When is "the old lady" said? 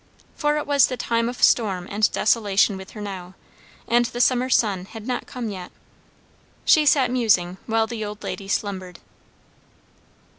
7.85-8.47